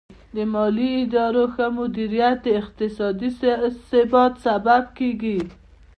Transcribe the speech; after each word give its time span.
د 0.33 0.35
مالي 0.53 0.89
ادارو 1.03 1.43
ښه 1.53 1.65
مدیریت 1.79 2.37
د 2.43 2.47
اقتصادي 2.61 3.29
ثبات 3.89 4.33
سبب 4.45 4.83
کیږي. 4.97 5.39